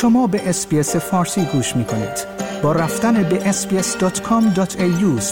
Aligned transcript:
شما 0.00 0.26
به 0.26 0.48
اسپیس 0.48 0.96
فارسی 0.96 1.44
گوش 1.44 1.76
می 1.76 1.84
کنید. 1.84 2.26
با 2.62 2.72
رفتن 2.72 3.22
به 3.22 3.52
sbs.com.au 3.52 5.22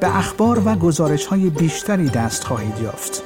به 0.00 0.16
اخبار 0.16 0.62
و 0.64 0.74
گزارش 0.74 1.26
های 1.26 1.50
بیشتری 1.50 2.08
دست 2.08 2.44
خواهید 2.44 2.78
یافت. 2.82 3.22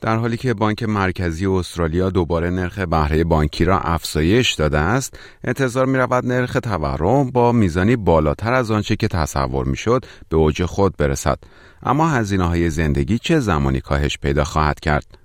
در 0.00 0.16
حالی 0.16 0.36
که 0.36 0.54
بانک 0.54 0.82
مرکزی 0.82 1.46
استرالیا 1.46 2.10
دوباره 2.10 2.50
نرخ 2.50 2.78
بهره 2.78 3.24
بانکی 3.24 3.64
را 3.64 3.80
افزایش 3.80 4.54
داده 4.54 4.78
است، 4.78 5.18
انتظار 5.44 5.86
می 5.86 5.98
رود 5.98 6.26
نرخ 6.26 6.52
تورم 6.62 7.30
با 7.30 7.52
میزانی 7.52 7.96
بالاتر 7.96 8.52
از 8.52 8.70
آنچه 8.70 8.96
که 8.96 9.08
تصور 9.08 9.66
می 9.66 9.76
شد 9.76 10.04
به 10.28 10.36
اوج 10.36 10.64
خود 10.64 10.96
برسد. 10.96 11.38
اما 11.82 12.08
هزینه 12.08 12.44
های 12.44 12.70
زندگی 12.70 13.18
چه 13.18 13.40
زمانی 13.40 13.80
کاهش 13.80 14.18
پیدا 14.18 14.44
خواهد 14.44 14.80
کرد؟ 14.80 15.19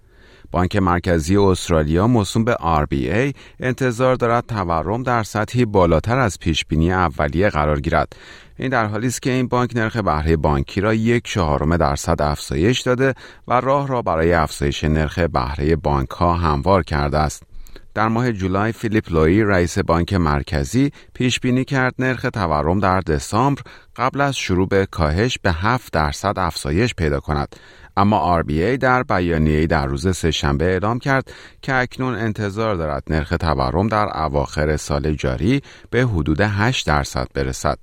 بانک 0.55 0.75
مرکزی 0.75 1.37
استرالیا 1.37 2.07
موسوم 2.07 2.43
به 2.43 2.53
RBA 2.53 3.35
انتظار 3.59 4.15
دارد 4.15 4.45
تورم 4.47 5.03
در 5.03 5.23
سطحی 5.23 5.65
بالاتر 5.65 6.17
از 6.17 6.39
پیش 6.39 6.65
بینی 6.65 6.93
اولیه 6.93 7.49
قرار 7.49 7.79
گیرد. 7.79 8.15
این 8.57 8.69
در 8.69 8.85
حالی 8.85 9.07
است 9.07 9.21
که 9.21 9.29
این 9.31 9.47
بانک 9.47 9.75
نرخ 9.75 9.97
بهره 9.97 10.35
بانکی 10.35 10.81
را 10.81 10.93
یک 10.93 11.23
چهارم 11.23 11.77
درصد 11.77 12.21
افزایش 12.21 12.81
داده 12.81 13.13
و 13.47 13.61
راه 13.61 13.87
را 13.87 14.01
برای 14.01 14.33
افزایش 14.33 14.83
نرخ 14.83 15.19
بهره 15.19 15.75
بانک 15.75 16.09
ها 16.09 16.33
هموار 16.33 16.83
کرده 16.83 17.17
است. 17.17 17.43
در 17.95 18.07
ماه 18.07 18.31
جولای 18.31 18.71
فیلیپ 18.71 19.11
لوی 19.11 19.43
رئیس 19.43 19.79
بانک 19.79 20.13
مرکزی 20.13 20.91
پیش 21.13 21.39
بینی 21.39 21.65
کرد 21.65 21.93
نرخ 21.99 22.25
تورم 22.33 22.79
در 22.79 22.99
دسامبر 22.99 23.61
قبل 23.95 24.21
از 24.21 24.37
شروع 24.37 24.67
به 24.67 24.87
کاهش 24.91 25.37
به 25.41 25.51
7 25.51 25.93
درصد 25.93 26.33
افزایش 26.37 26.95
پیدا 26.95 27.19
کند 27.19 27.55
اما 27.97 28.41
RBA 28.41 28.77
در 28.79 29.03
بیانیه 29.03 29.67
در 29.67 29.85
روز 29.85 30.17
سهشنبه 30.17 30.65
اعلام 30.65 30.99
کرد 30.99 31.31
که 31.61 31.75
اکنون 31.75 32.15
انتظار 32.15 32.75
دارد 32.75 33.03
نرخ 33.09 33.33
تورم 33.39 33.87
در 33.87 34.23
اواخر 34.23 34.77
سال 34.77 35.13
جاری 35.13 35.61
به 35.89 36.05
حدود 36.05 36.41
8 36.41 36.87
درصد 36.87 37.27
برسد. 37.33 37.77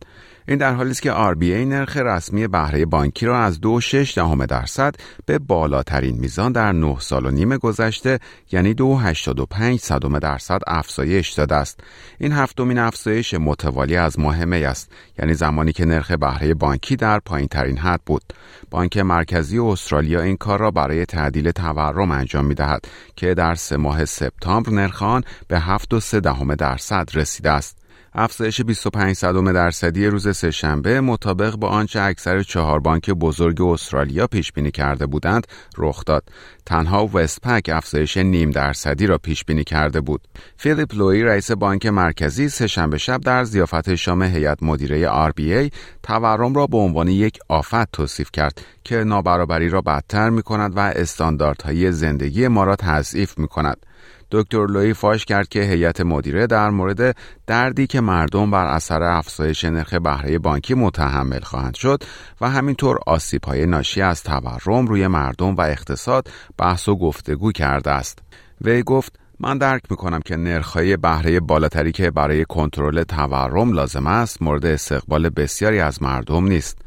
این 0.48 0.58
در 0.58 0.74
حالی 0.74 0.90
است 0.90 1.02
که 1.02 1.12
RBA 1.12 1.42
نرخ 1.42 1.96
رسمی 1.96 2.46
بهره 2.46 2.84
بانکی 2.84 3.26
را 3.26 3.38
از 3.38 3.60
2.6 3.60 4.14
دهم 4.14 4.46
درصد 4.46 4.94
به 5.26 5.38
بالاترین 5.38 6.18
میزان 6.18 6.52
در 6.52 6.72
9 6.72 6.96
سال 7.00 7.26
و 7.26 7.30
نیم 7.30 7.56
گذشته 7.56 8.18
یعنی 8.52 8.74
2.85 8.74 9.76
صدم 9.76 10.18
درصد 10.18 10.60
افزایش 10.66 11.32
داده 11.32 11.54
است. 11.54 11.80
این 12.18 12.32
هفتمین 12.32 12.78
افزایش 12.78 13.34
متوالی 13.34 13.96
از 13.96 14.18
ماه 14.18 14.44
می 14.44 14.64
است 14.64 14.92
یعنی 15.18 15.34
زمانی 15.34 15.72
که 15.72 15.84
نرخ 15.84 16.10
بهره 16.10 16.54
بانکی 16.54 16.96
در 16.96 17.18
پایین 17.18 17.48
ترین 17.48 17.78
حد 17.78 18.00
بود. 18.06 18.22
بانک 18.70 18.96
مرکزی 18.96 19.58
استرالیا 19.58 20.22
این 20.22 20.36
کار 20.36 20.58
را 20.58 20.70
برای 20.70 21.06
تعدیل 21.06 21.50
تورم 21.50 22.10
انجام 22.10 22.44
می 22.44 22.54
دهد 22.54 22.84
که 23.16 23.34
در 23.34 23.54
سه 23.54 23.76
ماه 23.76 24.04
سپتامبر 24.04 24.72
نرخ 24.72 25.02
آن 25.02 25.24
به 25.48 25.60
7.3 25.60 26.14
دهم 26.14 26.54
درصد 26.54 27.08
رسیده 27.14 27.50
است. 27.50 27.81
افزایش 28.14 28.60
25 28.60 29.16
صدم 29.16 29.52
درصدی 29.52 30.06
روز 30.06 30.36
سهشنبه 30.36 31.00
مطابق 31.00 31.56
با 31.56 31.68
آنچه 31.68 32.00
اکثر 32.00 32.42
چهار 32.42 32.80
بانک 32.80 33.10
بزرگ 33.10 33.62
استرالیا 33.62 34.26
پیش 34.26 34.52
بینی 34.52 34.70
کرده 34.70 35.06
بودند 35.06 35.46
رخ 35.78 36.04
داد. 36.04 36.24
تنها 36.66 37.06
وستپک 37.06 37.70
افزایش 37.72 38.16
نیم 38.16 38.50
درصدی 38.50 39.06
را 39.06 39.18
پیش 39.18 39.44
بینی 39.44 39.64
کرده 39.64 40.00
بود. 40.00 40.28
فیلیپ 40.56 40.94
لوی 40.94 41.22
رئیس 41.22 41.50
بانک 41.50 41.86
مرکزی 41.86 42.48
سهشنبه 42.48 42.98
شب 42.98 43.20
در 43.20 43.44
ضیافت 43.44 43.94
شام 43.94 44.22
هیئت 44.22 44.62
مدیره 44.62 45.28
RBA 45.28 45.72
تورم 46.02 46.54
را 46.54 46.66
به 46.66 46.76
عنوان 46.76 47.08
یک 47.08 47.38
آفت 47.48 47.92
توصیف 47.92 48.30
کرد 48.32 48.60
که 48.84 49.04
نابرابری 49.04 49.68
را 49.68 49.80
بدتر 49.80 50.30
می 50.30 50.42
کند 50.42 50.76
و 50.76 50.80
استانداردهای 50.80 51.92
زندگی 51.92 52.48
ما 52.48 52.64
را 52.64 52.76
تضعیف 52.76 53.38
می 53.38 53.48
کند. 53.48 53.86
دکتر 54.32 54.66
لوی 54.66 54.94
فاش 54.94 55.24
کرد 55.24 55.48
که 55.48 55.60
هیئت 55.60 56.00
مدیره 56.00 56.46
در 56.46 56.70
مورد 56.70 57.16
دردی 57.46 57.86
که 57.86 58.00
مردم 58.00 58.50
بر 58.50 58.66
اثر 58.66 59.02
افزایش 59.02 59.64
نرخ 59.64 59.94
بهره 59.94 60.38
بانکی 60.38 60.74
متحمل 60.74 61.40
خواهند 61.40 61.74
شد 61.74 62.02
و 62.40 62.50
همینطور 62.50 62.98
آسیب 63.06 63.44
های 63.44 63.66
ناشی 63.66 64.02
از 64.02 64.22
تورم 64.22 64.86
روی 64.86 65.06
مردم 65.06 65.54
و 65.54 65.60
اقتصاد 65.60 66.28
بحث 66.58 66.88
و 66.88 66.96
گفتگو 66.96 67.52
کرده 67.52 67.90
است. 67.90 68.18
وی 68.60 68.82
گفت 68.82 69.18
من 69.40 69.58
درک 69.58 69.82
می 69.90 69.96
کنم 69.96 70.20
که 70.20 70.36
نرخهای 70.36 70.96
بهره 70.96 71.40
بالاتری 71.40 71.92
که 71.92 72.10
برای 72.10 72.44
کنترل 72.44 73.02
تورم 73.02 73.72
لازم 73.72 74.06
است 74.06 74.42
مورد 74.42 74.66
استقبال 74.66 75.28
بسیاری 75.28 75.80
از 75.80 76.02
مردم 76.02 76.44
نیست. 76.44 76.78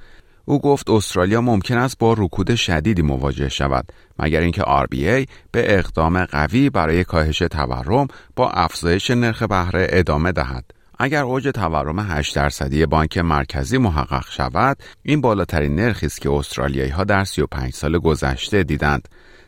او 0.46 0.62
گفت 0.62 0.90
استرالیا 0.90 1.42
ممکن 1.42 1.78
است 1.78 1.98
با 1.98 2.16
رکود 2.18 2.56
شدیدی 2.56 3.02
مواجه 3.02 3.50
شود 3.50 3.92
مگر 4.20 4.40
اینکه 4.40 4.62
RBA 4.62 5.30
به 5.52 5.78
اقدام 5.78 6.26
قوی 6.26 6.70
برای 6.70 7.04
کاهش 7.04 7.38
تورم 7.38 8.08
با 8.36 8.50
افزایش 8.50 9.12
نرخ 9.12 9.44
بهره 9.44 9.88
ادامه 9.90 10.32
دهد. 10.32 10.66
اگر 11.00 11.24
اوج 11.24 11.44
تورم 11.54 12.00
8 12.00 12.36
درصدی 12.36 12.86
بانک 12.86 13.18
مرکزی 13.18 13.78
محقق 13.78 14.26
شود، 14.30 14.78
این 15.04 15.22
بالاترین 15.22 15.76
نرخی 15.76 16.06
است 16.06 16.22
که 16.22 16.32
استرالیایی 16.32 16.90
ها 16.90 17.04
در 17.04 17.24
35 17.24 17.74
سال 17.74 18.00
گذشته 18.00 18.64
دیدند. 18.64 19.08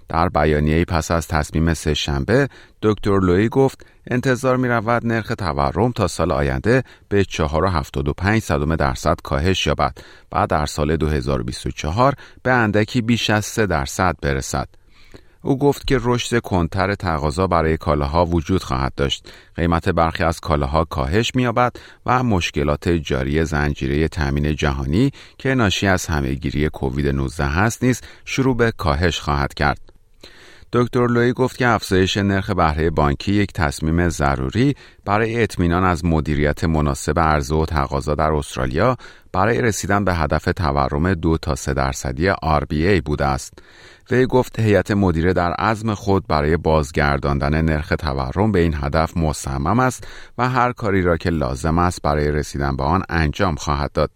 در 0.09 0.29
بیانیه 0.29 0.85
پس 0.85 1.11
از 1.11 1.27
تصمیم 1.27 1.73
سه 1.73 1.93
شنبه 1.93 2.47
دکتر 2.81 3.19
لوی 3.19 3.49
گفت 3.49 3.85
انتظار 4.07 4.57
می 4.57 4.67
رود 4.67 5.05
نرخ 5.05 5.27
تورم 5.37 5.91
تا 5.91 6.07
سال 6.07 6.31
آینده 6.31 6.83
به 7.09 7.23
4.75 7.23 8.39
صدم 8.39 8.75
درصد 8.75 9.17
کاهش 9.23 9.67
یابد 9.67 9.97
و 10.31 10.47
در 10.47 10.65
سال 10.65 10.97
2024 10.97 12.13
به 12.43 12.51
اندکی 12.51 13.01
بیش 13.01 13.29
از 13.29 13.45
3 13.45 13.65
درصد 13.65 14.15
برسد. 14.21 14.67
او 15.41 15.57
گفت 15.57 15.87
که 15.87 15.99
رشد 16.01 16.39
کنتر 16.39 16.95
تقاضا 16.95 17.47
برای 17.47 17.77
کالاها 17.77 18.25
وجود 18.25 18.63
خواهد 18.63 18.95
داشت. 18.95 19.31
قیمت 19.55 19.89
برخی 19.89 20.23
از 20.23 20.39
کالاها 20.39 20.85
کاهش 20.85 21.31
می‌یابد 21.35 21.75
و 22.05 22.23
مشکلات 22.23 22.89
جاری 22.89 23.45
زنجیره 23.45 24.07
تامین 24.07 24.55
جهانی 24.55 25.11
که 25.37 25.55
ناشی 25.55 25.87
از 25.87 26.05
همهگیری 26.05 26.69
کووید 26.69 27.07
19 27.07 27.45
هست 27.45 27.83
نیز 27.83 28.01
شروع 28.25 28.57
به 28.57 28.71
کاهش 28.71 29.19
خواهد 29.19 29.53
کرد. 29.53 29.96
دکتر 30.73 31.07
لوی 31.07 31.33
گفت 31.33 31.57
که 31.57 31.67
افزایش 31.67 32.17
نرخ 32.17 32.49
بهره 32.49 32.89
بانکی 32.89 33.33
یک 33.33 33.53
تصمیم 33.53 34.09
ضروری 34.09 34.75
برای 35.05 35.43
اطمینان 35.43 35.83
از 35.83 36.05
مدیریت 36.05 36.63
مناسب 36.63 37.19
عرضه 37.19 37.55
و 37.55 37.65
تقاضا 37.65 38.15
در 38.15 38.31
استرالیا 38.31 38.97
برای 39.31 39.61
رسیدن 39.61 40.05
به 40.05 40.13
هدف 40.13 40.45
تورم 40.55 41.13
دو 41.13 41.37
تا 41.37 41.55
سه 41.55 41.73
درصدی 41.73 42.31
RBA 42.31 43.01
بوده 43.05 43.25
است. 43.25 43.53
وی 44.11 44.25
گفت 44.25 44.59
هیئت 44.59 44.91
مدیره 44.91 45.33
در 45.33 45.51
عزم 45.53 45.93
خود 45.93 46.27
برای 46.27 46.57
بازگرداندن 46.57 47.61
نرخ 47.61 47.93
تورم 47.99 48.51
به 48.51 48.59
این 48.59 48.75
هدف 48.81 49.17
مصمم 49.17 49.79
است 49.79 50.07
و 50.37 50.49
هر 50.49 50.71
کاری 50.71 51.01
را 51.01 51.17
که 51.17 51.29
لازم 51.29 51.77
است 51.77 52.01
برای 52.01 52.31
رسیدن 52.31 52.75
به 52.75 52.83
آن 52.83 53.03
انجام 53.09 53.55
خواهد 53.55 53.91
داد. 53.91 54.11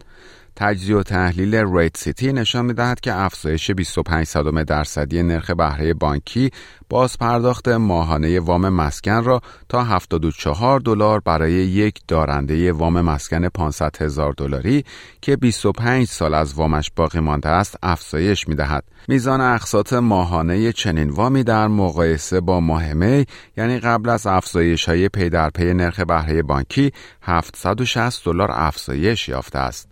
تجزیه 0.56 0.96
و 0.96 1.02
تحلیل 1.02 1.54
ریت 1.54 1.96
سیتی 1.96 2.32
نشان 2.32 2.64
می‌دهد 2.64 3.00
که 3.00 3.14
افزایش 3.14 3.70
25 3.70 4.26
صدم 4.26 4.62
درصدی 4.62 5.22
نرخ 5.22 5.50
بهره 5.50 5.94
بانکی 5.94 6.50
باز 6.88 7.18
پرداخت 7.18 7.68
ماهانه 7.68 8.40
وام 8.40 8.68
مسکن 8.68 9.24
را 9.24 9.40
تا 9.68 9.84
74 9.84 10.80
دلار 10.80 11.20
برای 11.20 11.52
یک 11.52 12.00
دارنده 12.08 12.72
وام 12.72 13.00
مسکن 13.00 13.48
500 13.48 14.02
هزار 14.02 14.32
دلاری 14.32 14.84
که 15.20 15.36
25 15.36 16.06
سال 16.06 16.34
از 16.34 16.54
وامش 16.54 16.90
باقی 16.96 17.20
مانده 17.20 17.48
است 17.48 17.76
افزایش 17.82 18.48
می 18.48 18.54
دهد. 18.54 18.84
میزان 19.08 19.40
اقساط 19.40 19.92
ماهانه 19.92 20.72
چنین 20.72 21.10
وامی 21.10 21.44
در 21.44 21.68
مقایسه 21.68 22.40
با 22.40 22.60
ماه 22.60 22.92
می 22.92 23.26
یعنی 23.56 23.78
قبل 23.78 24.08
از 24.08 24.26
افزایش 24.26 24.88
های 24.88 25.08
پی 25.08 25.30
در 25.30 25.50
پی 25.50 25.74
نرخ 25.74 26.00
بهره 26.00 26.42
بانکی 26.42 26.92
760 27.22 28.24
دلار 28.24 28.50
افزایش 28.52 29.28
یافته 29.28 29.58
است. 29.58 29.91